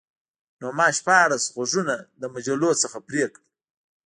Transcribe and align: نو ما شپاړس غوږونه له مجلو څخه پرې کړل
نو 0.59 0.67
ما 0.77 0.87
شپاړس 0.97 1.43
غوږونه 1.53 1.95
له 2.19 2.27
مجلو 2.35 2.71
څخه 2.81 2.97
پرې 3.07 3.25
کړل 3.33 3.43